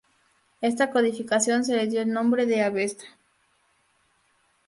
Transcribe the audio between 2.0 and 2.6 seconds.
el nombre